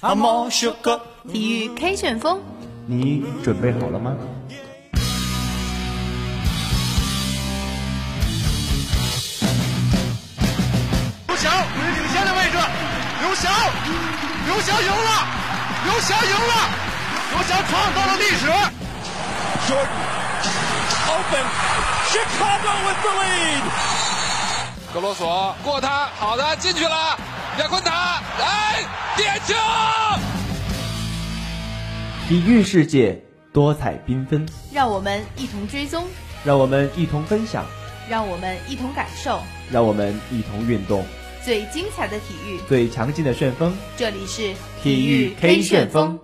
[0.00, 2.40] 体育 K 旋风，
[2.86, 4.14] 你准备好了吗？
[11.26, 12.56] 刘翔位于领先的位置，
[13.22, 13.52] 刘翔，
[14.46, 15.26] 刘翔赢了，
[15.84, 16.54] 刘翔赢了，
[17.32, 18.46] 刘翔创造了历史。
[19.66, 19.88] Jordan
[21.08, 21.44] open,
[22.06, 23.64] Chicago with the lead.
[24.94, 27.18] 格罗索过他，好的进去了，
[27.58, 28.84] 亚昆塔，来
[29.16, 29.54] 点球！
[32.28, 33.20] 体育世界
[33.52, 36.06] 多彩缤纷，让我们一同追踪，
[36.44, 37.66] 让我们一同分享，
[38.08, 39.40] 让我们一同感受
[39.72, 41.04] 让我们一同运动，
[41.44, 42.60] 最精彩的体育。
[42.68, 43.76] 最强劲的旋风。
[43.96, 46.16] 这里是体育 K 旋风。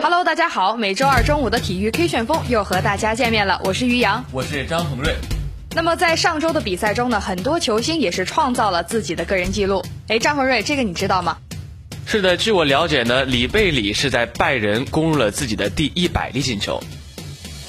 [0.00, 4.24] Hello，大家好，每周二中午的体育 K 旋风又和大家见面了，我是于洋。
[4.32, 5.14] 我是张恒瑞。
[5.74, 9.82] 那么在上周的比赛中呢，很多球星也是创造了自己的个人记录。
[10.08, 11.38] 哎，张恒瑞，这个你知道吗？
[12.04, 16.78] 是的，据我了解呢，里贝里是在拜仁攻入了自己的第一百粒进球。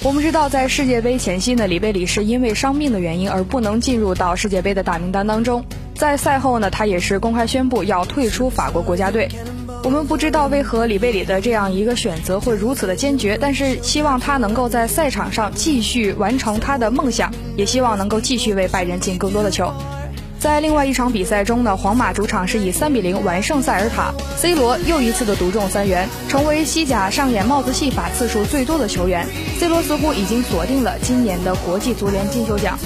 [0.01, 5.63] 我们知道，在世界杯前夕呢，里贝里是因为伤病的原因而不能进入到世界杯的大名单当中。
[5.95, 9.29] 在赛后呢，他也是公开宣布要退出法国国家队。
[9.83, 19.73] 我们不知道为何里贝里的这样一个选择会如此的坚决，但是希望他能够在赛场上继续完成他的梦想，也希望能够继续为拜仁进更多的球。
[20.39, 29.27] 在另外一场比赛中呢，皇马主场是以三比零完胜塞尔塔，C 罗又一次的独中三元，成为西甲上演帽子戏法次数最多的球员。
[29.59, 32.79] C 罗似乎已经锁定了今年的国际足联金球奖。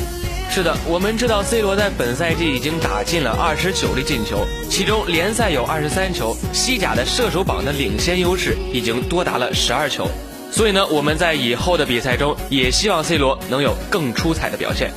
[0.58, 10.08] 是的，我们知道 C 罗在本赛季已经打进了二十九粒进球，其中联赛有二十三球，西甲的射手榜的领先优势已经多达了十二球。
[10.52, 14.92] 所以呢，我们在以后的比赛中也希望 C 罗能有更出彩的表现。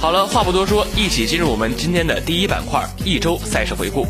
[0.00, 4.04] 好了，话不多说，一起进入我们今天的第一板块——一周赛事回顾。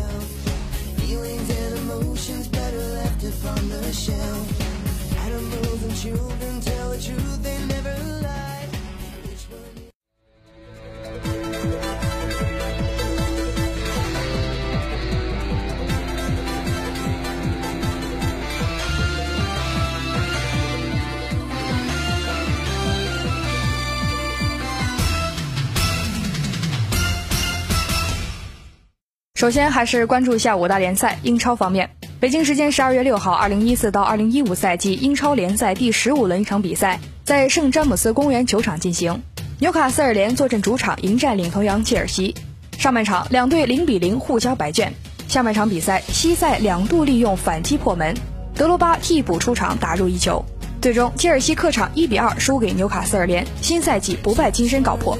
[29.35, 31.19] 首先还是关注一下五大联赛。
[31.23, 31.89] 英超方面，
[32.21, 39.21] 北京时间十二月六号，二零一四到二零一五赛季英超联赛第十五轮一场比赛在圣詹姆斯公园球场进行。
[39.59, 42.33] 纽卡斯尔联坐镇主场迎战领头羊切尔西。
[42.77, 44.93] 上半场两队零比零互交白卷。
[45.27, 48.15] 下半场比赛，西塞两度利用反击破门，
[48.53, 50.45] 德罗巴替补出场打入一球。
[50.85, 55.17] 最终，切尔西客场一比二输给纽卡斯尔联，新赛季不败金身告破。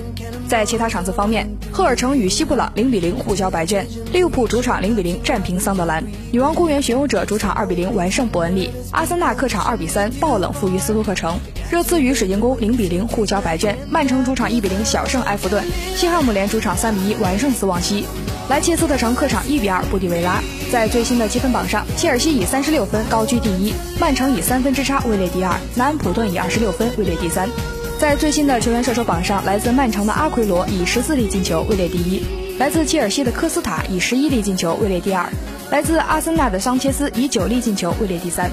[0.48, 3.84] 在其他场次方面，赫尔城与西布朗零比零互交白卷，
[4.14, 11.36] 利物浦主场零比零战平桑德兰，女王公园巡游者主场二比零完胜伯恩利，阿森纳客场二比三爆冷负于斯托克城，
[11.72, 15.66] 热刺与水晶宫零比零互交白卷，曼城主场一比零小胜埃弗顿，
[15.96, 18.06] 西汉姆联主场三比一完胜斯旺西，
[18.48, 20.40] 莱切斯特城客场一比二不敌维拉。
[20.72, 27.50] 在最新的积分榜上，切尔西以三十六分高居第一，曼城以三分之差位列第二，南安普顿以二十六分位列第三。
[27.98, 32.24] 在最新的球员射手榜上，来自曼城的阿奎罗以十四粒进球位列第一，
[32.60, 35.28] 来自切尔西的科斯塔以十一粒进球位列第二，
[35.72, 38.52] 来自阿森纳的桑切斯以九粒进球位列第三。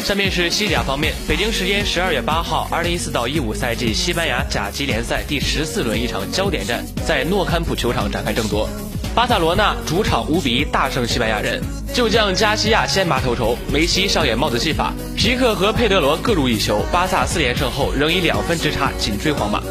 [0.00, 8.68] 下面是西甲方面，北京时间十二月八号，二零一四到一五赛季西班牙甲级联赛第十四轮一场焦点战在诺坎普球场展开争夺。
[9.14, 11.62] 巴塞罗那主场五比一大胜西班牙人，
[11.94, 19.62] 旧将加西亚先拔头筹，梅西上演帽子戏法，皮克和佩德罗各入一球，巴萨四连胜后仍以两分之差紧追皇马。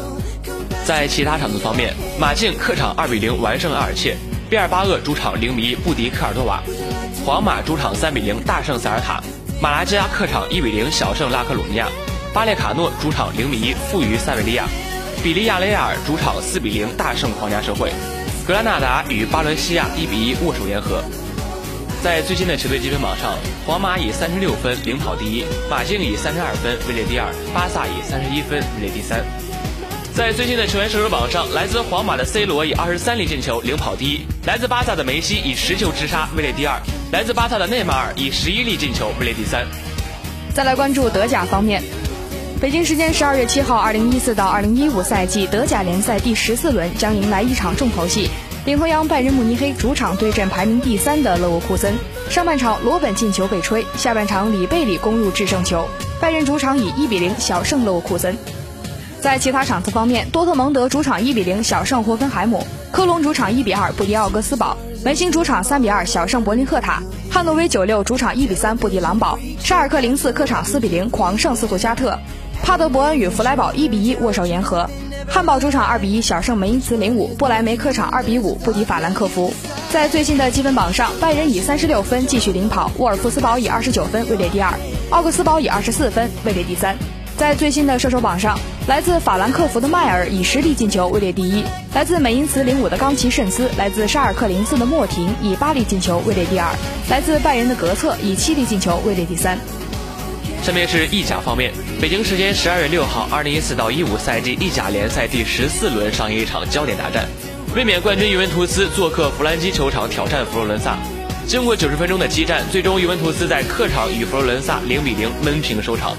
[0.86, 4.16] 在其他场次方面，马竞客场二比零完胜阿尔切，
[4.48, 6.62] 毕尔巴鄂主场零比一不敌科尔多瓦，
[7.22, 9.22] 皇马主场三比零大胜塞尔塔，
[9.60, 11.86] 马拉加客场一比零小胜拉科鲁尼亚，
[12.32, 14.64] 巴列卡诺主场零比一负于塞维利亚，
[15.22, 17.92] 比利亚雷亚尔主场四比零大胜皇家社会。
[18.46, 21.02] 格拉纳达与巴伦西亚一比一握手言和。
[22.02, 29.24] 在最新的球队积分榜上，皇马以三十六分领跑第一，马竞以三十二分位列第二，巴萨以三十一分位列第三。
[30.12, 36.78] 在最新的球员射手榜上，来自皇马的 C 罗以二十三粒进球领跑第一，来自巴萨的梅西以十球之差位列第二，
[37.12, 39.66] 来自巴萨的内马尔以十一粒进球位列第三。
[40.54, 41.82] 再来关注德甲方面。
[42.60, 48.30] 北京时间十二月七号，二零一四到二零一五赛季德甲联赛第十四轮将迎来一场重头戏。
[48.64, 51.94] 领头羊拜仁慕尼黑主场对阵排名第三的勒沃库森。
[52.30, 55.86] 上半场罗本进球被吹，下半场里贝里攻入制胜球，
[56.20, 58.34] 拜仁主场以一比零小胜勒沃库森。
[59.20, 72.18] 在其他场次方面，多特蒙德主场一比零小胜霍芬海姆，科隆主场一比二不敌奥格斯堡，门兴主场三比二小胜柏林赫塔，汉诺威九六主场一比三不敌狼堡，沙尔克零四客场四比零狂胜斯图加特，
[72.64, 74.88] 帕德伯恩与弗莱堡一比一握手言和。
[75.28, 79.52] 汉堡主场二比一小胜梅因茨零五，布莱梅客场二比五不敌法兰克福。
[79.92, 84.72] 在最新的积分榜上，拜仁以三十六分继续领跑，沃尔夫斯堡以二十九分位列第二，
[85.10, 86.96] 奥格斯堡以二十四分位列第三。
[87.36, 88.58] 在最新的射手榜上，
[88.88, 91.64] 来自法兰克福的迈尔以十粒进球位列第一，
[91.94, 96.72] 来自美因茨零五的冈奇慎斯，来自沙尔克零四的莫廷以八粒进球位列第二，
[97.10, 99.58] 来自拜仁的格策以七粒进球位列第三。
[100.62, 101.70] 下面是意甲方面，
[102.04, 107.26] 北京时间十二月六号，二零一四到一五赛季意甲联赛第十四轮上演一场焦点大战，
[107.74, 110.98] 卫冕冠军尤文图斯做客弗兰基球场挑战佛罗伦萨。
[111.46, 116.14] 经过九十分钟的激战，最终尤文图斯在客场与佛罗伦萨零比零闷平收场。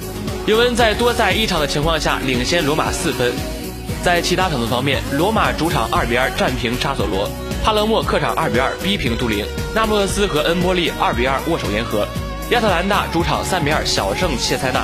[0.47, 3.31] 尤文在多赛一场的情况下领先罗马四分。
[4.03, 7.29] 在其他场次方面，罗马主场二比二战平沙索罗，
[7.63, 9.45] 帕勒莫客场二比二逼平杜灵，
[9.75, 12.07] 那不勒斯和恩波利二比二握手言和。
[12.49, 14.83] 亚特兰大主场三比二小胜切塞纳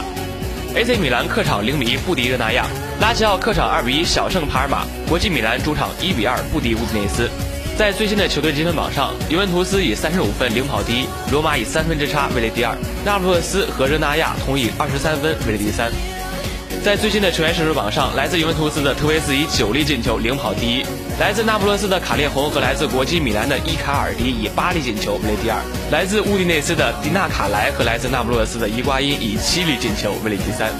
[0.75, 2.65] ，AC 米兰客场零比一不敌热那亚，
[2.99, 7.29] 拉齐奥客场二比一小胜帕尔马，国际米兰主场一比二不敌乌迪内斯。
[7.77, 15.91] 在最新的球队积分榜上，尤文图斯以三十五分领跑第一，罗马以三分之差位列第二，那不勒斯和热那亚同以二十三分位列第三。
[16.83, 20.85] 在最新的球员射手榜上，来自尤文图斯的特维斯以九粒进球领跑第一，
[21.19, 25.59] 来自那不勒斯的卡列洪和来自国际米兰的伊卡尔迪以八粒进球位列第二，
[25.91, 30.71] 来自乌迪内斯的迪纳卡莱和来自那不勒斯的伊瓜因以七粒进球位列第三。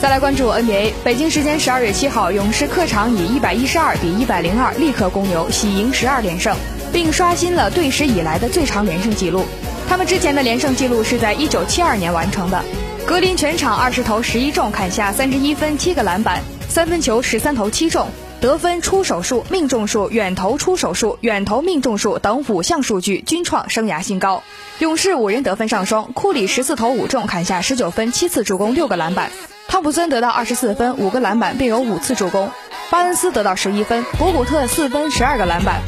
[0.00, 6.54] 再来关注 NBA，北京时间十二月七号，勇士客场以一百一十二比一百零二力克公牛，喜迎十二连胜，
[6.92, 9.46] 并刷新了队史以来的最长连胜纪录。
[9.88, 12.62] 他们之前的连胜纪录是在一九七二年完成的。
[13.06, 18.06] 格林全场二十投十一中，砍下三十一分、七个篮板，三分球十三投七中，
[18.40, 24.44] 得分、出手数、命中数、远投出手数、远投命中数等五项数据均创生涯新高。
[24.78, 29.28] 勇士五人得分上双，库里十四投五中，砍下十九分、七次助攻、六个篮板；
[29.66, 32.48] 汤普森得到二十四分、五个篮板，并有五次助攻；
[32.90, 35.80] 巴恩斯得到十一分，博古特四分、十二个篮板。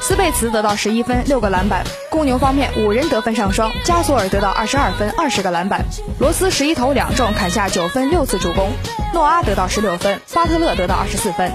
[0.00, 1.84] 斯贝茨得到十一分六个篮板。
[2.10, 5.84] 公牛方面五人得分上双，加索尔得到二十二分二十个篮板，
[6.18, 8.72] 罗斯十一投两中砍下九分六次助攻，
[9.14, 11.52] 诺阿得到十六分，巴特勒得到二十四分。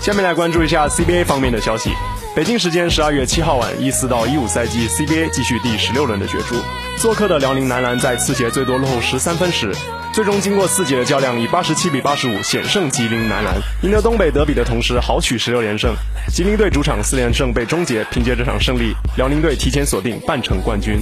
[0.00, 1.90] 下面来关注一下 CBA 方面的消息。
[2.34, 6.54] 北京时间十二月七号晚，一四到一五赛季 CBA 继续第十六轮的角逐。
[6.96, 9.74] 做客的辽宁男篮在次节最多落后十三分时。
[10.14, 15.94] 最终经过四节的较量，以八十七比八十五险胜吉林男篮，赢得东北德比的同时豪取十六连胜。
[16.32, 20.98] 吉林队主场四连胜被终结，凭借这场胜利，辽宁队提前锁定半程冠军。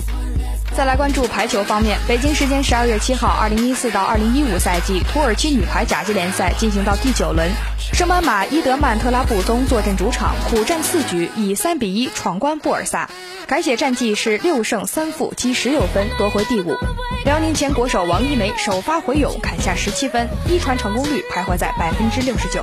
[0.79, 7.51] 再来关注排球方面，北京时间十二月七号，二零一四到二零一五赛季土耳其女排甲级联赛进行到第九轮，
[7.93, 13.11] 圣班马伊德曼特拉布宗坐镇主场，苦战四局，以三比一闯关布尔萨，
[13.49, 16.77] 改写战绩是六胜三负，积十六分，夺回第五。
[17.25, 22.63] 辽宁前国手王一梅首发回勇，砍下十七分，一传成功率徘徊在百分之六十九。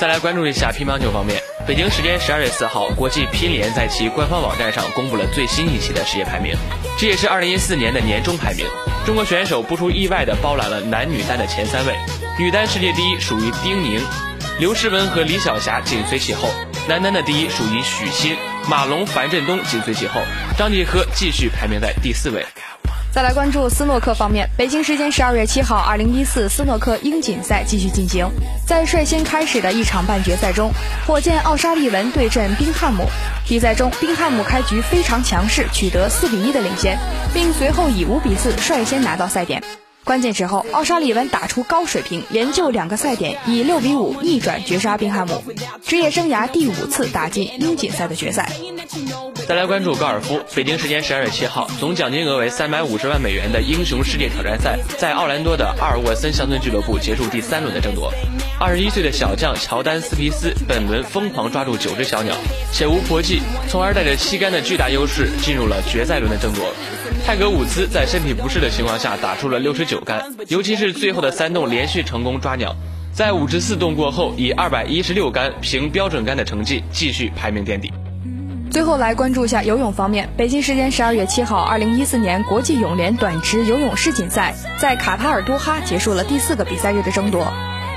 [0.00, 6.54] 再来关注一下乒乓球方面，北京时间十二月四号，国际乒联在其官方网站上公布了最新一期的世界排名，
[6.98, 8.66] 这也是二零一四年的年终排名。
[9.06, 11.96] 中国选手不出意外的包揽了男女单的前三位，
[12.38, 13.98] 女单世界第一属于丁宁，
[14.58, 16.50] 刘诗雯和李晓霞紧随其后，
[16.86, 18.36] 男单的第一属于许昕，
[18.68, 20.20] 马龙、樊振东紧随其后，
[20.58, 22.44] 张继科继续排名在第四位。
[23.14, 28.28] 再来关注斯诺克方面，北京时间十二月七号，二零一四斯诺克英锦赛继续进行。
[28.66, 30.72] 在率先开始的一场半决赛中，
[31.06, 33.04] 火箭奥沙利文对阵宾汉姆。
[33.46, 36.98] 比赛中，宾汉姆开局非常强势，取得四比一的领先，
[37.32, 39.62] 并随后以五比四率先拿到赛点。
[40.04, 45.42] 关键时候，奥沙利文打出高水平，连救两个赛点，以六比五逆转绝杀宾汉姆，
[45.82, 48.52] 职业生涯第五次打进英锦赛的决赛。
[49.48, 58.12] 再来关注高尔夫，北京时间十二月七号，总奖金额为三百五十万美元的英雄世界挑战赛在奥兰多的阿尔沃森乡村俱乐部结束第三轮的争夺。
[58.60, 62.34] 二十一岁的小将乔丹斯皮斯本轮疯狂抓住九只小鸟，
[62.72, 66.72] 且无搏击，从而带着七杆的巨大优势进入了决赛轮的争夺。
[67.26, 72.76] 泰格伍兹在身体不适的情况下打出了六十九杆，尤其是最后的三洞连续成功抓鸟，
[73.14, 77.90] 在五十四洞过后以二百一十六杆凭标准杆的成绩继续排名垫底。
[78.70, 80.28] 最后来关注一下游泳方面。
[80.36, 87.50] 北京时间十二月七号，二零一四年国际泳联短池游泳世锦赛在卡塔尔多哈结束了第四个比赛日的争夺。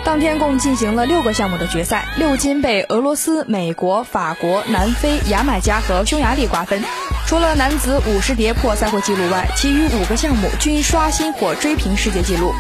[0.06, 6.82] 当天共进行了六个项目的决赛，六金被俄罗斯、美国、法国、南非、牙买加和匈牙利瓜分。
[7.28, 12.54] 除了男子五十蝶破赛会纪录外，其余五个项目均刷新或追平世界纪录。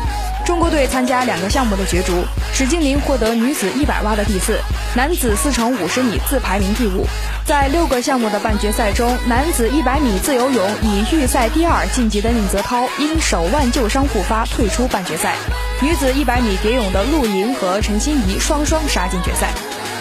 [0.46, 4.60] 中国队参加两个项目的角逐，史金林获得女子100蛙的第四，
[4.94, 7.06] 男子4乘50米自排名第五。
[7.46, 15.38] 在六个项目的半决赛中，男子100米自由泳以预赛第二晋级的宁泽涛因手腕旧伤复发退出半决赛，
[15.82, 19.48] 女子100米蝶泳的陆莹和陈欣怡双双杀进决赛。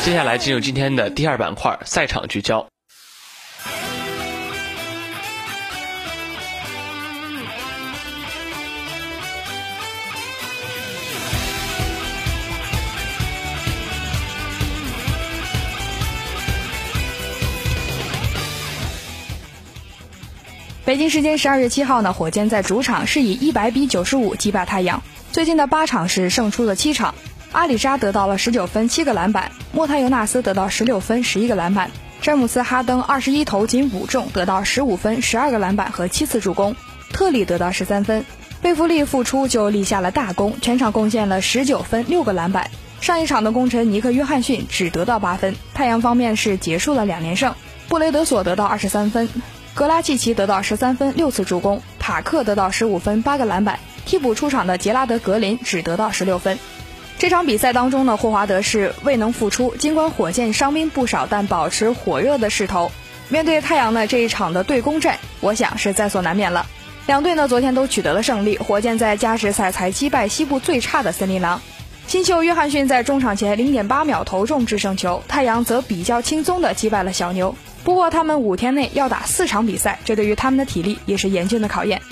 [0.04, 2.66] 接下来进入今天的第二板块赛场聚焦。
[20.86, 25.02] 北京时间十二月七号呢，火箭在主场是以一百比九十五击败太阳。
[25.32, 27.16] 最近的八场是胜出了七场，
[27.50, 31.90] 阿里扎得到了十九分七个篮板，莫泰尤纳斯得到十六分十一个篮板，
[32.22, 36.76] 詹姆斯哈登二十一投仅五中得到十五分十二个篮板和七次助攻，
[37.12, 38.24] 特里得到十三分，
[38.62, 42.70] 贝弗利复出就立下了大功，全场贡献了十九分六个篮板。
[43.00, 45.56] 上一场的功臣尼克约翰逊只得到八分。
[45.74, 47.56] 太阳方面是结束了两连胜，
[47.88, 49.28] 布雷德索得到二十三分。
[49.76, 53.78] 格拉季奇得到十三分六次助攻，塔克得到十五分八个篮板。
[54.06, 56.59] 替补出场的杰拉德格林只得到十六分。
[57.18, 59.76] 这场比赛当中呢，霍华德是未能复出。
[59.76, 62.90] 尽管火箭伤兵不少，但保持火热的势头。
[63.28, 66.64] 面对太阳呢这一场的对攻战，我想是在所难免了。
[67.06, 68.56] 两队呢昨天都取得了胜利。
[68.56, 71.61] 火箭在加时赛才击败西部最差的森林狼。
[72.06, 75.23] 新秀约翰逊在中场前零点八秒投中制胜球。
[75.28, 77.54] 太阳则比较轻松的击败了小牛。
[77.86, 82.02] 不过，他们五天内要打四场比赛，这对于他们的体力也是严峻的考验。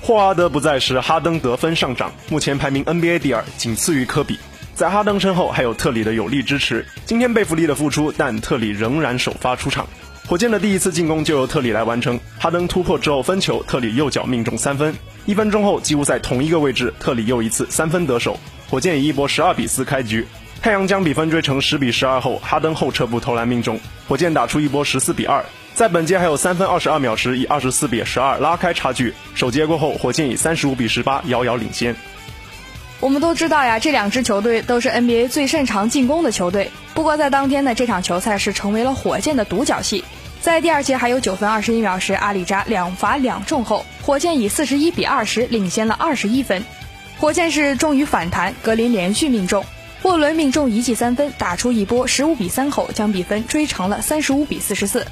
[0.00, 4.36] 霍华德不在时，哈登得分上涨，目前排名 NBA 第二，仅次于科比。
[4.74, 6.84] 在哈登身后还有特里的有力支持。
[7.06, 9.86] 今天贝弗利的复出，但特里仍然首发出场。
[10.26, 14.92] 火箭的第一次进攻就由特里来完成，哈登突破之后分球，特里右脚命中三分。
[15.24, 18.36] 一分钟后，几乎在同一个位置，特里又一次三分得手。
[18.68, 20.26] 火箭以一波十二比四开局。
[20.62, 25.44] 太阳将比分追成十比十二后，哈登后撤步投篮命中，火箭打出一波十四比二。
[25.74, 29.12] 在本节还有三分二十二秒时，以二十四比十二拉开差距。
[29.34, 31.96] 首节过后，火箭以三十五比十八遥遥领先。
[33.00, 36.70] 我们都知道呀，这两支球队都是 NBA 最擅长进攻的球队。
[36.94, 40.04] 不过在当天呢，这场球赛是成为了火箭的独角戏。
[40.40, 46.62] 在第二节还有九分二十一秒时，阿里扎两罚两中后，火箭以四十一比二十领先了二十一分。
[47.18, 49.64] 火箭是终于反弹，格林连续命中。
[50.02, 55.06] 沃伦命中一记三分，打出一波十五比三后，将比分追成了三十五比四十四。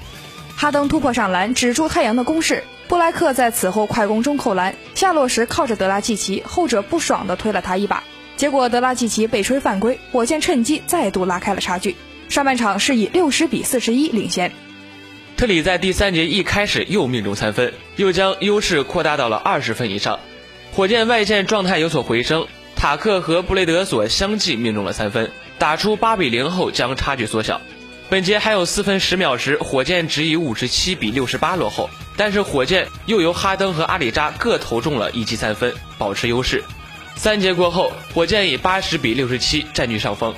[0.56, 2.64] 哈登突破上篮，止住太阳的攻势。
[2.88, 8.02] 布莱克在此后快攻中扣篮，下落时靠着德拉季奇，后者不爽地推了他一把，
[8.36, 11.94] 结果德拉季奇被吹犯规，火箭趁机再度拉开了差距。
[12.28, 14.50] 上半场是以六十比四十一领先。
[15.36, 20.18] 特里在第三节一开始又命中三分，又将优势扩大到了二十分以上。
[20.72, 22.48] 火箭外线状态有所回升。
[22.80, 27.60] 塔克和布雷德索相继命中了三分，打出八比零后将差距缩小。
[28.08, 36.64] 本节还有四分十秒时，火箭只以五十七比六十八落后，但是火箭又由哈登和阿里扎各投中了一记三分，保持优势。
[37.16, 40.34] 三节过后，火箭以八十比六十七占据上风。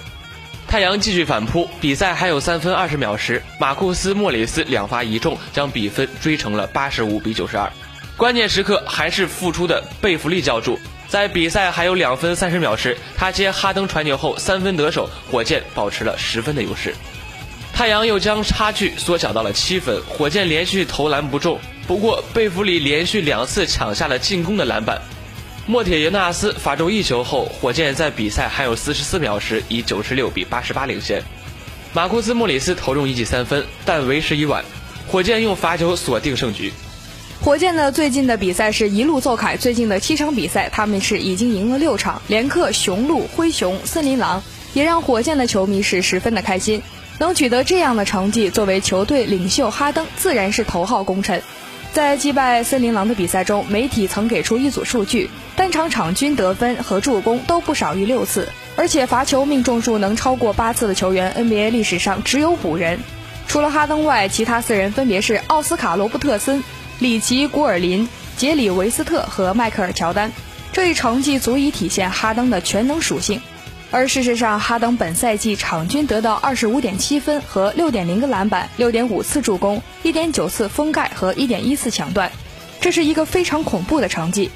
[0.66, 7.72] 太阳继续反扑，比赛还有三分二十秒时，马库斯·莫里斯两罚一中，将比分追成了八十五比九十二。
[8.16, 10.76] 关键时刻还是复出的贝弗利叫住。
[11.12, 16.94] 在比赛还有两分三十秒时，他接哈登传球后三分得手，火箭保持了十分的优势。
[17.74, 25.02] 太阳又将差距缩小到了七分，火箭连续投篮不中，不过贝弗里连续两次抢下了进攻的篮板。
[25.66, 31.22] 莫铁尤纳斯罚中一球后，火箭在比赛还有四十四秒时以九十六比八十八领先。
[31.92, 34.64] 马库斯·莫里斯投中一记三分，但为时已晚，
[35.06, 36.72] 火箭用罚球锁定胜局。
[37.44, 44.40] 火箭的最近的比赛是一路奏凯，最近的七场比赛他们是已经赢了六场，连克雄鹿、灰熊、森林狼，
[44.74, 46.80] 也让火箭的球迷是十分的开心。
[47.18, 51.42] 能取得这样的成绩，作为球队领袖哈登自然是头号功臣。
[51.92, 63.00] 在击败森林狼的比赛中，媒体曾给出一组数据，单场场均得分和助攻都不少于六次，而且罚球命中数能超过八次的球员，NBA 历史上只有五人。
[63.48, 66.62] 除了哈登外，其他四人分别是奥斯卡·罗伯特森。
[66.98, 70.30] 里奇·古尔林、杰里·维斯特和迈克尔·乔丹，
[70.72, 73.40] 这一成绩足以体现哈登的全能属性。
[73.90, 82.32] 而事实上，哈登本赛季场均得到二十五点七分和六点零个篮板、六点五次助攻、一点九次封盖和一点一次抢断，
[82.80, 84.50] 这是一个非常恐怖的成绩。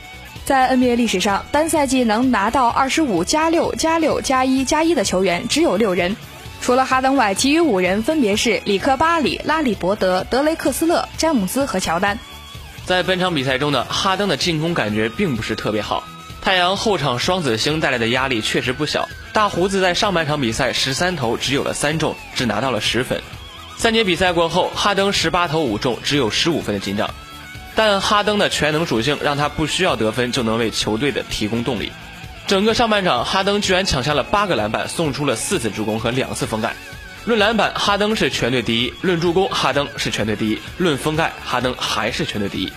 [0.46, 6.16] 在 NBA 历史上，单赛季能拿到二十五加六加六加一加一的球员只有六人，
[6.60, 12.18] 除了哈登外，其余五人分别是里克·巴里、拉里·伯德、德雷克斯勒、詹姆斯和乔丹。
[12.84, 16.02] 在本场比赛中呢，哈登的进攻感觉并不是特别好。
[16.40, 19.08] 太阳后场双子星带来的压力确实不小。
[19.32, 23.20] 大胡子在上半场比赛十三投只有了三中，只拿到了十分。
[23.76, 27.10] 三节比赛过后，哈登十八投五中，只有十五分的进账。
[27.74, 31.92] 但哈登的全能属性让他不需要得分就能为球队的提供动力。
[32.46, 36.76] 整个上半场，哈登居然抢下了八个篮板，送出了四次助攻和两次封盖。
[37.24, 42.72] 论篮板，哈登是全队第一；论助攻，哈登是全队第一；论封盖，哈登还是全队第一。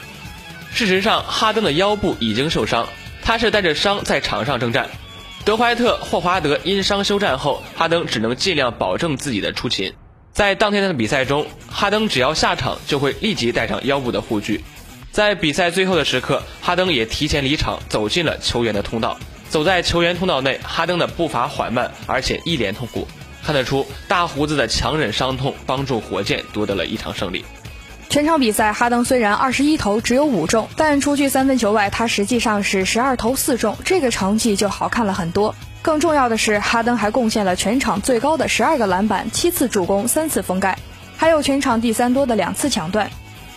[0.74, 2.88] 事实上，哈登的腰部已经受伤。
[3.22, 4.90] 他是带着伤在场上征战，
[5.46, 9.94] 德怀特、霍华德因伤休战后，哈登只能尽量保证自己的出勤。
[10.32, 14.64] 在当天的比赛中，哈登只要下场就会立即带上腰部的护具。
[15.12, 19.20] 在比赛最后的时刻，哈登也提前离场，走进了球员的通道。
[19.50, 23.08] 走在球员通道内，哈登的步伐缓慢，而且一脸痛苦。
[23.44, 27.44] 看得出，大胡子的强忍伤痛，帮助火箭夺得了一场胜利。
[28.10, 35.56] 全场比赛，哈登虽然二十一投只有五中，但除去三分球外，他实际上是十二投四中，这个成绩就好看了很多。
[35.82, 40.78] 更重要的是，哈登还贡献了全场最高的十二个篮板、七次助攻、三次封盖，
[41.18, 43.10] 还有全场第三多的两次抢断。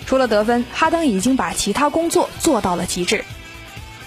[0.06, 3.24] 除了得分，哈登已经把其他工作做到了极致。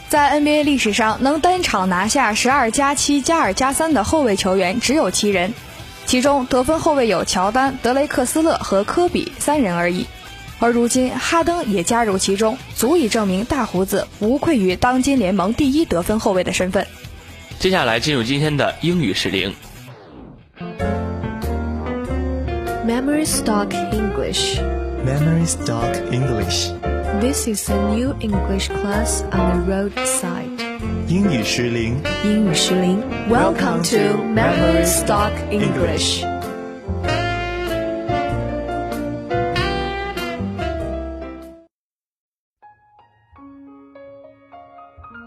[0.07, 5.53] 在 NBA 历史上，能单场拿下十二加七加二加三的后卫球员只有七人，
[6.05, 10.05] 其中得分后卫有乔丹、德雷克斯勒和科比三人而已。
[10.59, 16.85] 而如今，哈登也加入其中，足以证明大胡子无愧于当今联盟第一得分后卫的身份。
[17.59, 19.53] 接下来进入今天的英语时令。
[22.87, 24.59] Memory Stock English.
[25.03, 26.94] Memory Stock English.
[27.04, 30.48] This is a new English class on the roadside.
[31.08, 32.00] 英语时令。
[32.24, 33.02] 英语时令。
[33.28, 36.24] Welcome to Memory Stock English.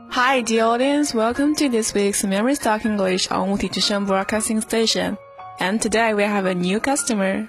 [0.10, 1.14] Hi, dear audience.
[1.14, 5.18] Welcome to this week's Memory Stock English on Wuti Zhishen Broadcasting Station.
[5.60, 7.48] And today we have a new customer.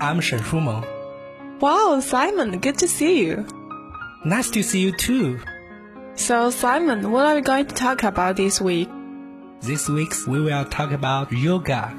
[0.00, 0.93] I'm Shen Shumeng.
[1.60, 3.46] Wow, Simon, good to see you.
[4.24, 5.38] Nice to see you too.
[6.14, 8.88] So, Simon, what are we going to talk about this week?
[9.62, 11.92] This week we will talk about yoga.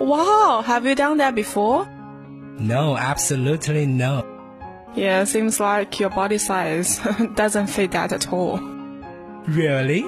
[0.00, 1.86] Wow, have you done that before?
[2.58, 4.24] No, absolutely no.
[4.94, 6.98] Yeah, seems like your body size
[7.34, 8.58] doesn't fit that at all.
[9.46, 10.04] Really?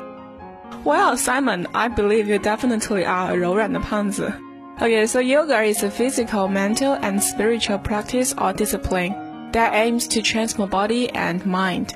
[0.85, 4.33] Well, Simon, I believe you definitely are a 柔软的胖子.
[4.82, 10.22] Okay, so yoga is a physical, mental, and spiritual practice or discipline that aims to
[10.22, 11.96] transform body and mind.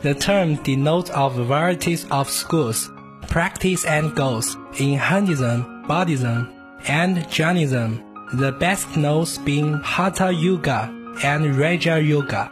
[0.00, 2.90] The term denotes of varieties of schools,
[3.28, 6.52] practice and goals in Hinduism, Buddhism,
[6.88, 8.02] and Jainism,
[8.34, 10.92] the best known being Hatha Yoga
[11.22, 12.50] and Raja Yoga.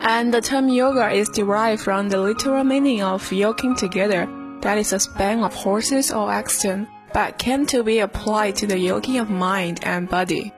[0.00, 4.26] And the term yoga is derived from the literal meaning of yoking together,
[4.62, 8.78] that is a span of horses or oxen, but came to be applied to the
[8.78, 10.52] yoking of mind and body.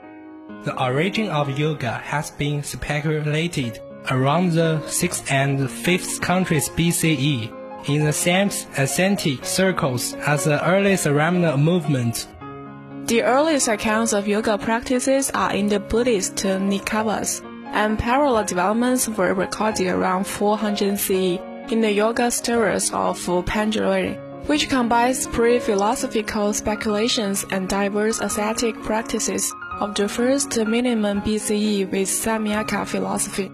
[0.65, 8.05] The origin of yoga has been speculated around the 6th and 5th centuries BCE in
[8.05, 12.27] the same ascetic circles as the early ceremonial movement.
[13.07, 19.33] The earliest accounts of yoga practices are in the Buddhist Nikayas, and parallel developments were
[19.35, 21.41] recorded around 400 CE
[21.73, 24.19] in the yoga stories of Patanjali,
[24.51, 32.85] which combines pre-philosophical speculations and diverse ascetic practices of the first millennium BCE with Samyaka
[32.85, 33.49] philosophy.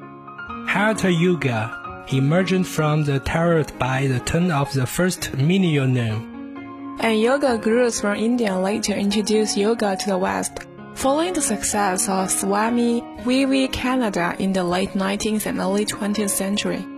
[0.66, 6.96] Hatha Yoga emerged from the Tarot by the turn of the first millennium.
[7.00, 10.60] And yoga gurus from India later introduced yoga to the West,
[10.94, 16.95] following the success of Swami Vivekananda in the late 19th and early 20th century.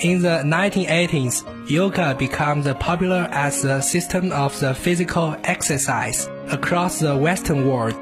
[0.00, 7.16] In the 1980s, yoga became popular as a system of the physical exercise across the
[7.16, 7.94] Western world.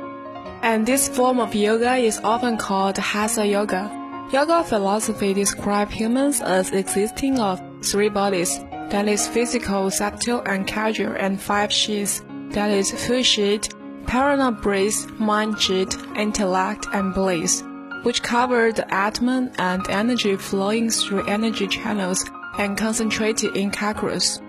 [0.63, 3.91] And this form of yoga is often called Hatha Yoga.
[4.33, 11.15] Yoga philosophy describes humans as existing of three bodies, that is physical, subtle, and casual,
[11.19, 13.69] and five sheets, that is food sheet,
[14.07, 17.63] paranal breath, mind sheet, intellect, and bliss,
[18.03, 22.25] which cover the atman and energy flowing through energy channels
[22.59, 24.41] and concentrated in chakras.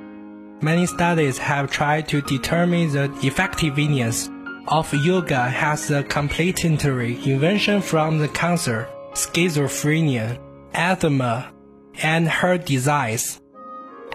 [0.61, 4.29] Many studies have tried to determine the effectiveness
[4.67, 10.39] of yoga as a complementary invention from the cancer schizophrenia,
[10.73, 11.51] asthma,
[12.01, 13.39] and heart disease.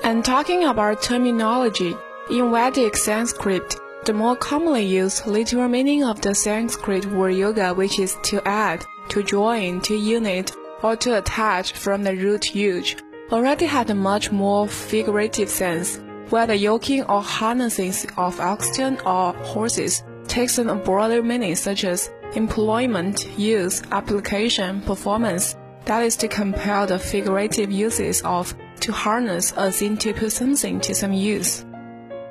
[0.02, 1.94] And talking about terminology,
[2.30, 7.98] in Vedic Sanskrit, the more commonly used literal meaning of the Sanskrit word yoga, which
[7.98, 13.00] is to add, to join, to unite, or to attach from the root yuj,
[13.32, 19.32] already had a much more figurative sense, where the yoking or harnessing of oxen or
[19.32, 26.28] horses takes on a broader meaning such as employment, use, application, performance, that is to
[26.28, 31.64] compare the figurative uses of to harness as in to put something to some use.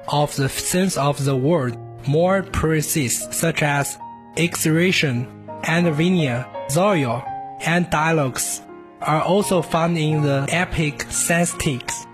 [0.08, 1.76] Of the sense of the word,
[2.08, 3.98] more precise, such as
[4.36, 5.28] exhilaration,
[5.64, 7.24] and veneer, zoil,
[7.62, 8.62] and dialogues,
[9.02, 12.06] are also found in the epic senstics.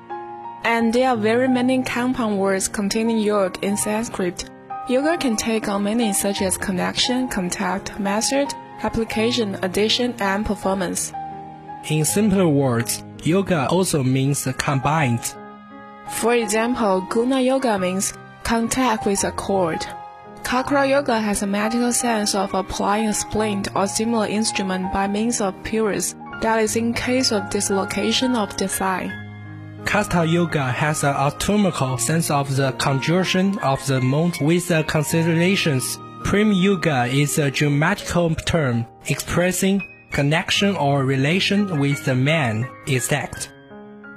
[0.63, 4.49] And there are very many compound words containing yoga in Sanskrit.
[4.87, 8.47] Yoga can take on meanings such as connection, contact, method,
[8.81, 11.13] application, addition, and performance.
[11.89, 15.35] In simpler words, yoga also means combined.
[16.07, 18.13] For example, guna yoga means
[18.43, 19.85] contact with a cord.
[20.43, 25.41] Kakra yoga has a magical sense of applying a splint or similar instrument by means
[25.41, 29.11] of purus, that is in case of dislocation of the thigh.
[29.85, 35.97] Kasta yoga has an anatomical sense of the conjunction of the mount with the considerations.
[36.23, 43.51] Prem yoga is a grammatical term expressing connection or relation with the man, exact.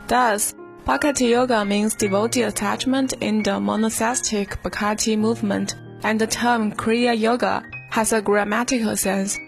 [0.06, 7.18] Thus, Bhakti Yoga means devotee attachment in the monastic Bhakti movement, and the term Kriya
[7.18, 9.38] Yoga has a grammatical sense.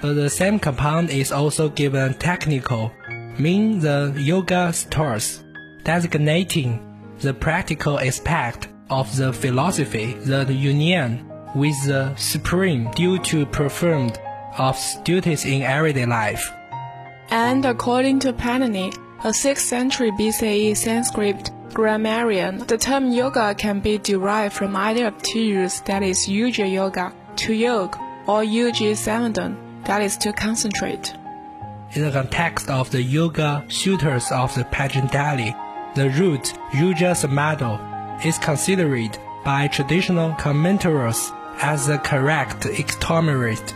[0.00, 2.92] But the same compound is also given technical,
[3.38, 5.42] meaning the yoga stores,
[5.84, 6.80] designating
[7.20, 14.18] the practical aspect of the philosophy, the union with the supreme due to performed
[14.58, 16.52] of duties in everyday life.
[17.30, 18.94] And according to Panini,
[19.24, 25.22] a 6th century BCE Sanskrit grammarian, the term yoga can be derived from either of
[25.22, 31.12] two roots that is yuja yoga, to yoke, or yuji samadhan, that is to concentrate.
[31.92, 35.54] In the context of the yoga sutras of the Patanjali,
[35.94, 37.78] the root yuja samadho
[38.24, 43.74] is considered by traditional commentators as the correct ectomerate.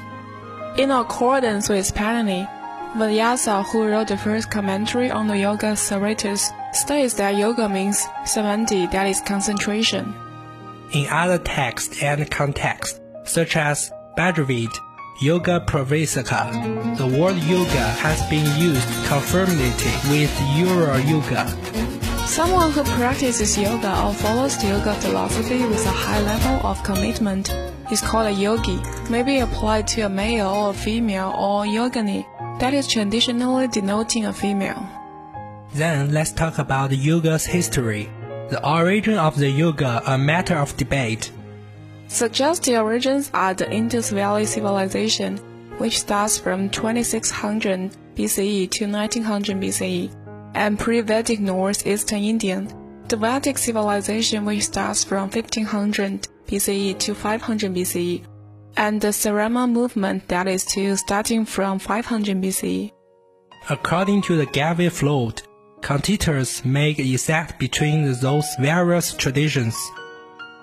[0.79, 2.49] In accordance with Panini,
[2.97, 8.87] Vyasa, who wrote the first commentary on the Yoga Saritas, states that yoga means samadhi,
[8.89, 10.15] that is concentration.
[10.93, 14.71] In other texts and contexts, such as Bhagavad
[15.21, 21.47] Yoga Pravesaka, the word yoga has been used conformity with Euro Yoga.
[22.27, 27.51] Someone who practices yoga or follows the yoga philosophy with a high level of commitment
[27.91, 28.81] is called a yogi,
[29.11, 32.25] may be applied to a male or a female or yogini,
[32.61, 35.00] that is traditionally denoting a female.
[35.75, 38.11] Then let's talk about yoga's history.
[38.51, 41.31] The origin of the yoga a matter of debate.
[42.09, 45.37] Suggested origins are the Indus Valley Civilization,
[45.79, 50.11] which starts from 2600 BCE to 1900 BCE,
[50.55, 52.69] and pre-Vedic Northeastern Indian,
[53.07, 58.25] the Vedic civilization which starts from 1500 BCE to 500 BCE,
[58.77, 62.91] and the Sarama movement that is to starting from 500 BCE.
[63.69, 65.43] According to the Gavi Flood,
[65.83, 69.77] commentators make exact between those various traditions.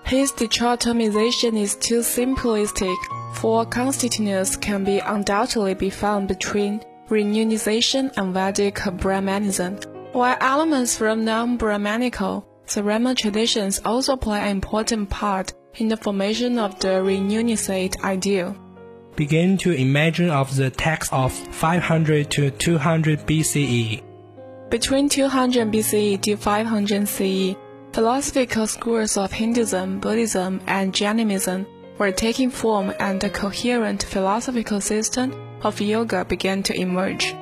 [0.04, 2.96] His dichotomization is too simplistic,
[3.36, 9.78] for constituents can be undoubtedly be found between Renunciation and Vedic Brahmanism,
[10.14, 16.80] while elements from non-Brahmanical Sarama traditions also play an important part in the formation of
[16.80, 18.56] the renunciate ideal.
[19.16, 24.04] Begin to imagine of the text of 500 to 200 BCE.
[24.70, 27.56] Between 200 BCE to 500 CE,
[27.94, 31.66] philosophical schools of Hinduism, Buddhism, and Jainism
[31.98, 37.34] were taking form and a coherent philosophical system of yoga began to emerge.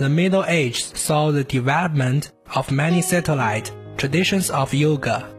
[0.00, 5.32] The Middle Ages saw the development of many satellite traditions of yoga.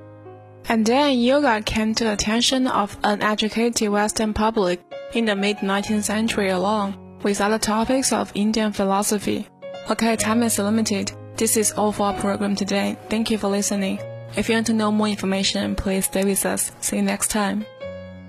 [0.70, 4.80] And then yoga came to the attention of an educated Western public
[5.14, 9.48] in the mid-19th century along with other topics of Indian philosophy.
[9.92, 11.12] Okay, time is limited.
[11.36, 12.96] This is all for our program today.
[13.10, 13.98] Thank you for listening.
[14.36, 16.72] If you want to know more information, please stay with us.
[16.80, 17.66] See you next time.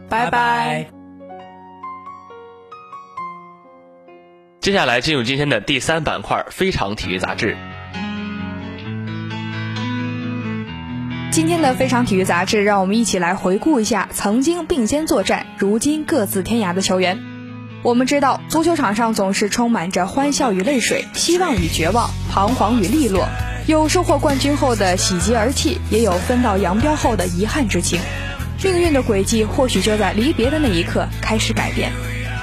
[0.08, 0.86] Bye bye.
[4.62, 7.54] 接下来进入今天的第三板块——非常体育杂志。
[11.30, 17.29] 今天的非常体育杂志，让我们一起来回顾一下曾经并肩作战、如今各自天涯的球员。
[17.82, 23.26] 我们知道，足球场上总是充满着欢笑与泪水、希望与绝望、彷徨与利落，
[23.66, 27.98] 有收获冠军后的喜极而泣，也有分道扬镳后的遗憾之情。
[28.62, 31.90] 命运的轨迹或许就在离别的那一刻开始改变，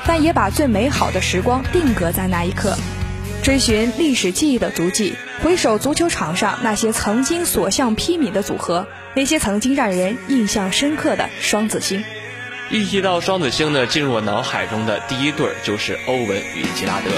[0.07, 2.75] 但也把最美好的时光定格在那一刻。
[3.43, 12.03] 追寻历史记忆的足迹，回首足球场上那些曾经所向披靡的组合，那些曾经让人印象深刻的双子星。
[12.69, 17.09] 一提到双子星呢，进入我脑海中的第一对就是欧文与吉拉德。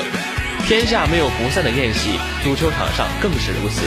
[0.67, 3.81] 天下没有不散的宴席，足球场上更是如此。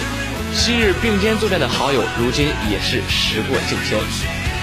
[0.53, 3.97] 昔日并肩作战的好友，如今也是时过境迁。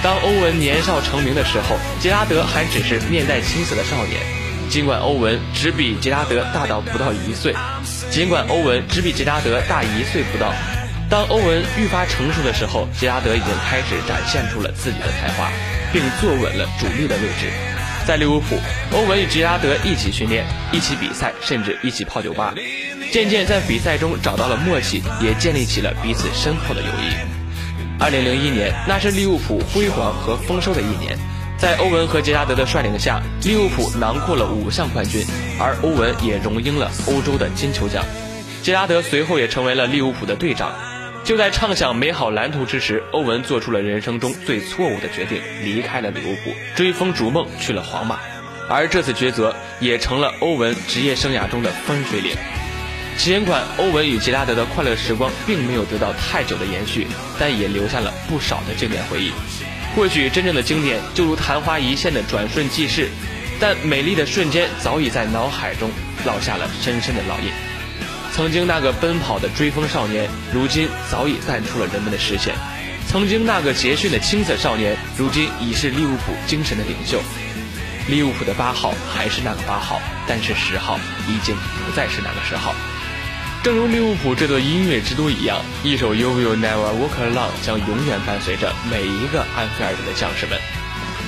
[0.03, 4.19] 当欧文年少成名的时候，吉拉德还只是面带青涩的少年。
[4.69, 7.55] 尽管欧文只比吉拉德大到不到一岁，
[8.11, 10.53] 尽管欧文只比吉拉德大一岁不到，
[11.09, 15.49] 当欧文愈发成熟的时候，吉拉德已经开始展现出了自己的才华。
[15.91, 17.49] 并坐稳了主力的位置。
[18.07, 18.57] 在利物浦，
[18.91, 22.53] 欧文与吉拉德一起训练，一起比赛，甚至一起泡酒吧。
[23.11, 27.13] 渐渐在比赛中找到了默契，也建立起了彼此深厚的友谊。
[27.99, 31.17] 二零零一年，那是利物浦辉煌和丰收的一年。
[31.57, 35.25] 在欧文和杰拉德的率领下，利物浦囊括了五项冠军，
[35.59, 38.05] 而欧文也荣膺了欧洲的金球奖。
[38.63, 40.71] 杰拉德随后也成为了利物浦的队长。
[41.23, 48.19] 就在畅想美好蓝图之时，欧文做出了人生中最错误的决定，离开了利物浦，追风逐梦去了皇马。
[48.67, 52.35] 而这次抉择也成了欧文职业生涯中的分水岭。
[53.17, 57.05] 尽管欧文与杰拉德的快乐时光并没有得到太久的延续，
[57.37, 59.31] 但也留下了不少的经典回忆。
[59.95, 63.09] 或许真正的经典就如昙花一现的转瞬即逝，
[63.59, 65.91] 但美丽的瞬间早已在脑海中
[66.25, 67.51] 烙下了深深的烙印。
[68.39, 72.53] 曾经那个奔跑的追风少年，如今早已淡出了人们的视线；
[73.05, 77.19] 曾经那个捷讯的青涩少年，如今已是利物浦精神的领袖。
[78.07, 80.97] 利物浦的八号还是那个八号，但是十号
[81.27, 82.73] 已经不再是那个十号。
[83.61, 90.57] 正如利物浦这座音乐之都一样，一首 You Will Never Walk Alone 将永远伴随着每一个安菲尔德的将士们。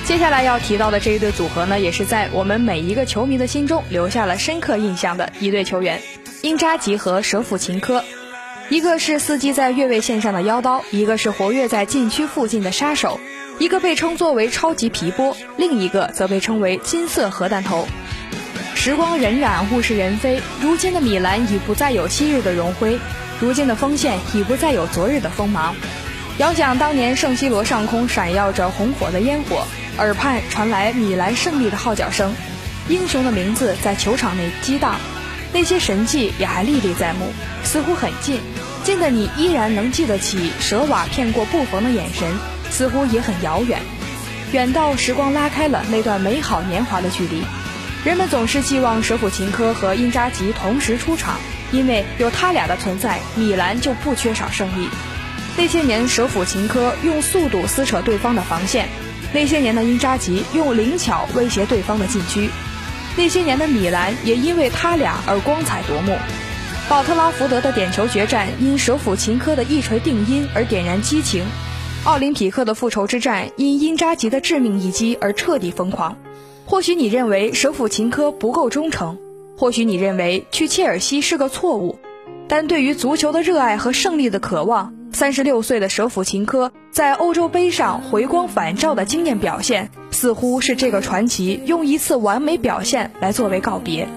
[0.06, 6.00] 接下来要提到的这一对组合呢，也是在我们每一个球迷的心中留下了深刻印象的一对球员。
[6.42, 8.04] 英扎吉和舍甫琴科，
[8.68, 13.20] 一个是伺机在越位线上的妖刀，一个是活跃在禁区附近的杀手，
[13.60, 17.86] 一个被称作为超级皮波，另一个则被称为金色核弹头。
[18.74, 22.98] 时光荏苒，物是人非，如今的米兰已不再有昔日的荣辉，
[23.38, 25.76] 如今的锋线已不再有昨日的锋芒。
[26.38, 29.64] 遥想当年圣西罗上空闪耀着红火的烟火，
[29.96, 32.34] 耳畔传来米兰胜利的号角声，
[32.88, 34.96] 英雄的名字在球场内激荡。
[35.52, 38.40] 那些神迹也还历历在目，似乎很近，
[38.84, 42.26] 近的你依然能记得起舍瓦骗过布冯的眼神，
[42.70, 43.78] 似乎也很遥远，
[44.52, 47.42] 远到时光拉开了那段美好年华的距离。
[48.04, 51.38] 人们总是寄望舍甫琴科和英扎吉同时出场，
[51.70, 54.88] 因为有他俩的存在，米兰就不缺少胜利。
[55.56, 58.86] 那些年，舍甫琴科用速度撕扯对方的防线；
[59.34, 62.48] 那些年的英扎吉用灵巧威胁对方的禁区。
[63.16, 66.16] 那些年的米兰也因为他俩而光彩夺目，
[66.88, 71.44] 保特拉福德的点球决战因舍甫琴科的一锤定音而点燃激情，
[72.04, 76.16] 奥林匹克的复仇之战因因扎吉的致命一击而彻底疯狂。
[76.64, 79.18] 或许你认为舍甫琴科不够忠诚，
[79.58, 81.98] 或许你认为去切尔西是个错误，
[82.48, 89.90] 但对于足球的热爱和胜利的渴望，三十六岁的舍甫琴科在欧洲杯上回光返照的惊艳表现。
[90.10, 94.08] 似乎是这个传奇用一次完美表现来作为告别。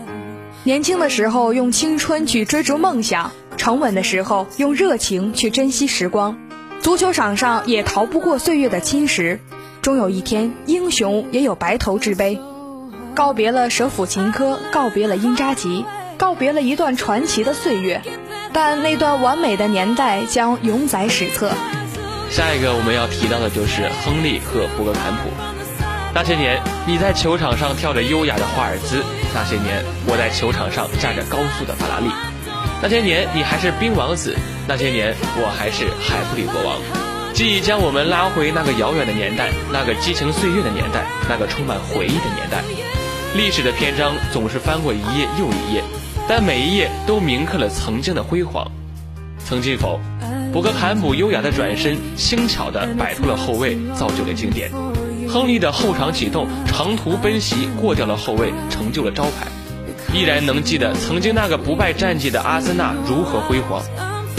[0.64, 6.38] 年轻的时候用青春去追逐梦想，沉稳的时候用热情去珍惜时光。
[6.82, 9.40] 足球场上也逃不过岁月的侵蚀，
[9.82, 12.40] 终有一天英雄也有白头之悲。
[13.16, 15.86] 告别了舍甫琴科，告别了英扎吉，
[16.18, 18.02] 告别了一段传奇的岁月，
[18.56, 21.52] 但那段完美的年代将永载史册。
[22.32, 25.30] 下一个我们要提到的就是亨利和博格坎普。
[26.14, 32.08] 那些年，你在球场上跳着优雅的华尔兹；那些年，我在球场上驾着高速的法拉利；
[32.82, 34.32] 那些年，你还是冰王子；
[34.66, 36.80] 那些年，我还是海布里国王。
[37.34, 42.64] 记忆将我们拉回那个遥远的年代，那个激情岁月的年代，那个充满回忆的年代。
[43.36, 45.84] 历史的篇章总是翻过一页又一页，
[46.28, 48.70] 但每一页都铭刻了曾经的辉煌。
[49.38, 50.00] 曾经否？
[50.52, 54.72] 博格坎普优雅的转身，轻巧的摆脱了后卫，造就了经典。
[55.28, 59.48] 亨利的后场启动，长途奔袭过掉了后卫，成就了招牌。
[60.14, 63.84] 依然能记得曾经那个不败战绩的阿森纳如何辉煌。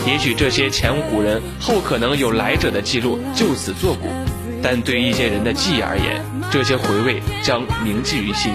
[0.07, 4.09] 也许这些前无古人后可能有来者的记录就此作古，
[4.62, 8.53] 但对一些人的记忆而言，这些回味将铭记于心。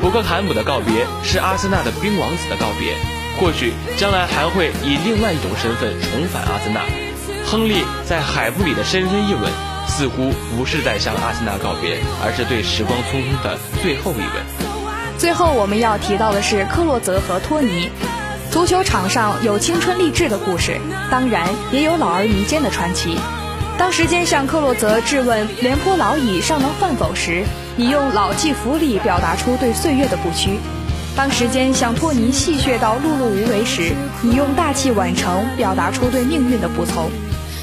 [0.00, 2.96] 博格坎姆的告别是阿森纳的冰王子的告别，
[3.40, 6.80] 或许将来还会以另外一种身份重返阿森纳。
[7.44, 9.50] 亨利在海布里的深深一吻。
[9.90, 14.44] 似乎不是在向阿森纳告别，而是对时光匆匆的最后一吻。
[15.16, 17.88] 最后我们要提到的是克洛泽和托尼。
[18.50, 20.78] 足球场上有青春励志的故事，
[21.10, 23.16] 当然也有老而弥坚的传奇。
[23.78, 27.44] 当时间向克洛泽质问“廉颇老矣，尚能饭否”时，
[27.76, 30.58] 你用老骥伏枥表达出对岁月的不屈；
[31.16, 37.08] 当时间向托尼戏谑到碌碌无为时，你用大器晚成表达出对命运的不从。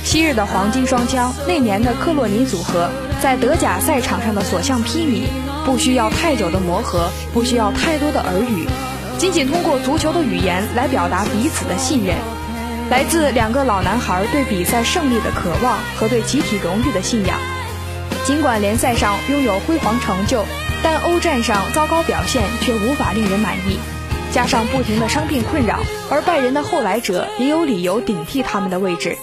[0.06, 2.90] 昔日的黄金双枪，那年的克洛尼组合，
[3.22, 5.24] 在德甲赛场上的所向披靡，
[5.66, 8.66] 不需要太久的磨合，不需要太多的耳语，
[9.18, 12.16] 仅仅通过足球的语言来表达彼此的信任。
[12.90, 17.38] 来自两个老男孩对比赛胜利的渴望和对集体荣誉的信仰。
[18.24, 20.46] 尽管联赛上拥有辉煌成就，
[20.84, 23.80] 但欧战上糟糕表现却无法令人满意。
[24.32, 25.80] 加上不停的伤病困扰，
[26.12, 29.18] 而拜仁的后来者也有理由顶替他们的位置。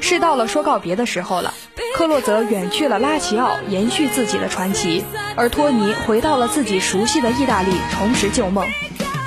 [0.00, 1.54] 是到了说告别的时候了。
[1.94, 5.02] 克洛泽远去了拉齐奥，延续自己的传奇；
[5.36, 8.66] 而托尼回到了自己熟悉的意大利，重拾旧梦。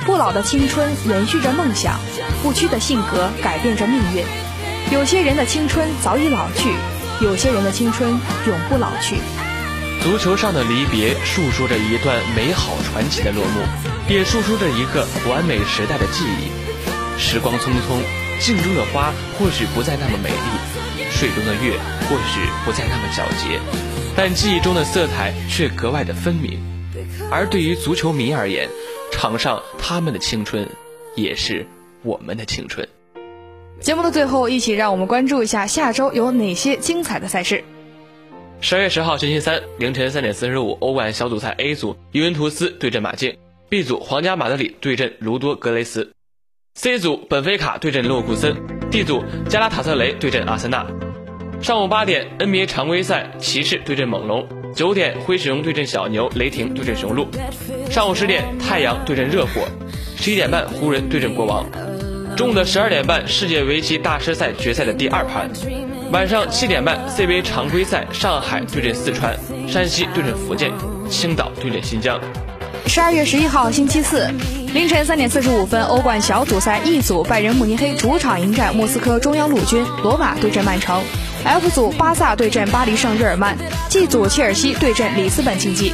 [0.10, 2.00] 不老的青春延续着梦想，
[2.42, 4.26] 不屈的性格改变着命运。
[4.92, 6.74] 有些人的青春早已老去，
[7.22, 8.10] 有些人的青春
[8.48, 9.18] 永不老去。
[10.02, 13.62] 足球上的离别，诉说着一段美好传奇的落幕，
[14.10, 16.50] 也诉说着一个完美时代的记忆。
[17.20, 18.02] 时光匆匆，
[18.42, 21.78] 镜中的花或许不再那么美丽，水中的月
[22.10, 23.60] 或许不再那么皎洁，
[24.16, 26.60] 但记忆中的色彩却格外的分明。
[27.30, 28.68] 而对于足球迷而言，
[29.12, 30.68] 场上他们的青春，
[31.16, 31.66] 也是
[32.04, 32.88] 我们的青春。
[33.80, 37.64] 节目的最后，一起让我们关注一下下周有哪些精彩的赛事。
[38.62, 43.38] 十二月十号星期三凌晨三点四十五，欧冠小组赛 A 组，尤文图斯对阵马竞
[43.70, 46.12] ；B 组，皇家马德里对阵卢多格雷斯
[46.76, 48.54] ；C 组，本菲卡对阵勒沃库森
[48.92, 50.86] ；D 组，加拉塔特雷对阵阿森纳。
[51.62, 54.46] 上午八点，NBA 常规赛，骑士对阵猛龙。
[54.76, 57.26] 九点，灰熊对阵小牛，雷霆对阵雄鹿；
[57.92, 59.62] 上午十点，太阳对阵热火；
[60.16, 61.66] 十一点半，湖人对阵国王；
[62.36, 65.50] 中午的十二点半，世界围棋大师赛决赛的第二盘；
[66.12, 69.36] 晚上七点半，CBA 常规赛，上海对阵四川，
[69.68, 70.72] 山西对阵福建，
[71.10, 72.20] 青岛对阵新疆。
[72.86, 74.28] 十二月十一号，星期四，
[74.74, 81.02] 凌晨三点四十五分，欧冠小组赛 E 组，拜仁慕尼黑主场迎战莫斯科中央陆军，罗马对阵曼城。
[81.44, 83.58] F 组巴萨对阵巴黎圣日耳曼
[83.90, 85.94] ，G 组切尔西对阵里斯本竞技。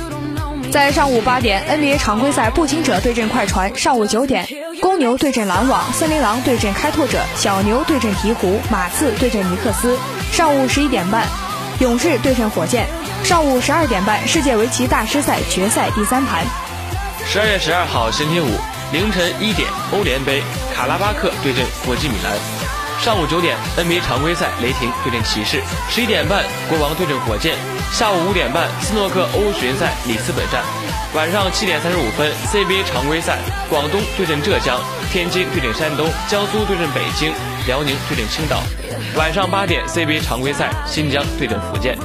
[0.71, 4.45] 在上午八点，NBA 常规赛步行者对阵快船；上午九点，
[4.81, 9.97] 公牛对阵篮网，森林狼对阵开拓者，小牛对阵鹈鹕，马刺对阵尼克斯。
[10.34, 11.25] 上午十一点半，
[11.79, 12.88] 勇士对阵火箭。
[13.23, 16.43] 上午十二点半，世界围棋大师赛决赛第三盘。
[17.25, 18.49] 十二月十二号星期五
[18.91, 20.43] 凌晨一点，欧联杯，
[20.75, 22.54] 卡拉巴克对阵国际米兰。
[22.99, 27.53] 上午九点，NBA 常规赛，雷霆对阵骑士；十一点半，国王对阵火箭；
[27.91, 30.63] 下午五点半，斯诺克欧巡赛，里斯本站；
[31.13, 33.38] 晚上七点三十五分，CBA 常规赛，
[33.69, 34.79] 广东对阵浙江，
[35.12, 37.31] 天津对阵山东，江苏对阵北京，
[37.67, 38.58] 辽宁对阵青岛；
[39.15, 41.95] 晚上八点，CBA 常规赛，新疆对阵福建。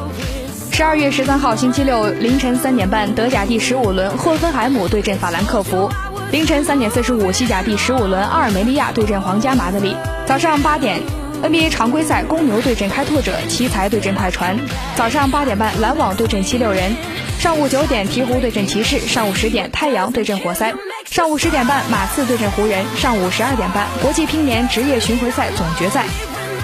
[0.72, 5.90] 十二月十三号星期六凌晨三点半，德甲第十五轮，霍芬海姆对阵法兰克福。
[6.30, 9.96] 凌晨三点四十五，西甲第十五轮，阿尔梅利亚对阵皇家马德里。
[10.26, 11.00] 早上八点
[11.42, 14.56] ，NBA 常规赛，公牛对阵开拓者，奇才对阵快船。
[14.94, 16.94] 早上八点半，篮网对阵七六人。
[17.40, 19.00] 上午九点，鹈鹕对阵骑士。
[19.00, 20.72] 上午十点，太阳对阵活塞。
[21.04, 22.84] 上午十点半，马刺对阵湖人。
[22.96, 26.04] 上午十二点半，国际乒联职业巡回赛总决赛。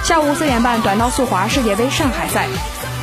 [0.05, 2.47] 下午四点半，短道速滑世界杯上海赛。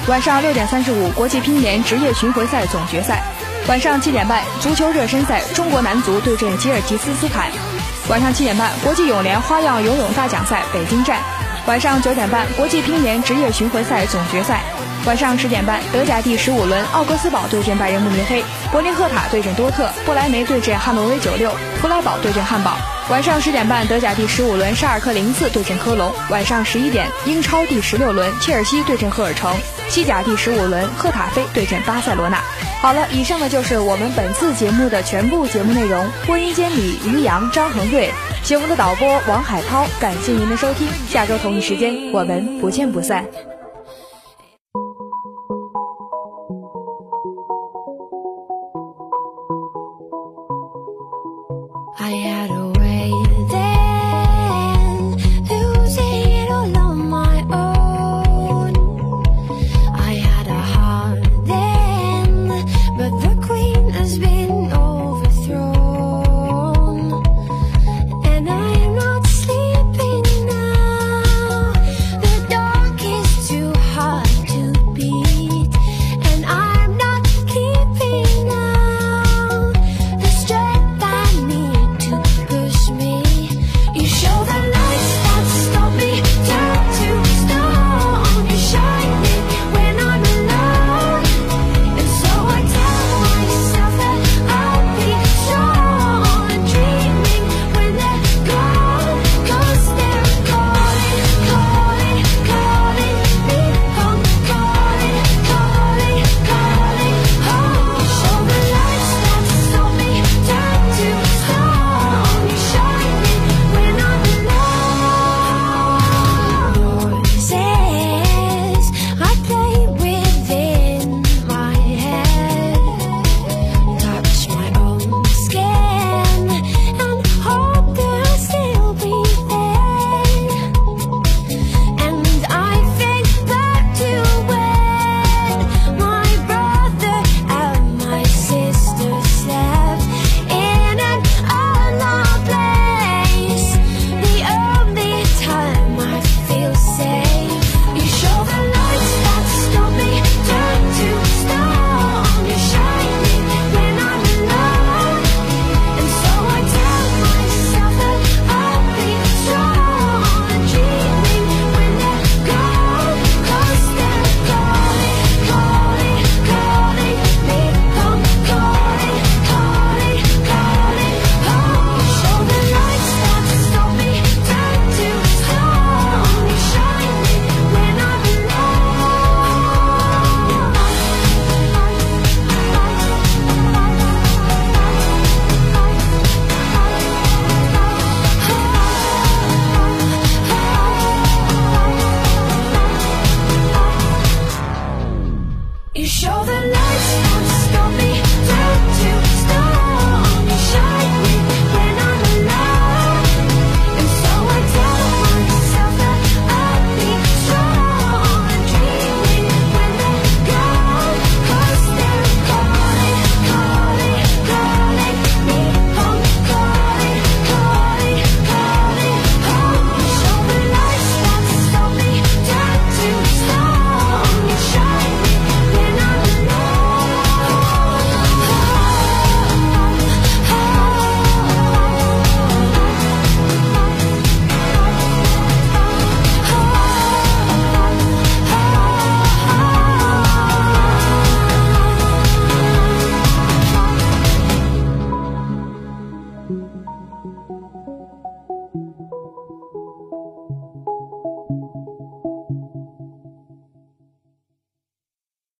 [0.07, 3.21] 晚上六点三十五，国际乒联职业巡回赛总决赛。
[3.69, 7.49] 晚上七点半，足球热身赛，中国男足对阵吉尔吉斯斯坦。
[8.09, 11.17] 晚上七点半，国际泳联花样游泳大奖赛北京站。
[11.65, 14.61] 晚上九点半，国际乒联职业巡回赛总决赛。
[15.05, 21.49] 晚上十点半，德甲第十五轮，奥格斯堡对阵拜仁慕尼黑，柏林赫塔对阵多特，不莱梅对阵汉诺威九六，
[21.81, 22.75] 弗莱堡对阵汉堡。
[23.09, 26.13] 晚上十点半，德甲第十五轮，沙尔克零四对阵科隆。
[26.29, 29.55] 晚上十一点，英超第十六轮，切尔西对阵赫尔城。
[29.87, 32.37] 西甲第十五轮，赫塔菲对阵巴塞罗那。
[32.83, 38.11] 好了以上呢就是我们本次节目的全部节目内容播音监理于洋张恒瑞
[38.43, 43.25] 节目的导播王海涛感谢您的收听下周同一时间我们不见不散。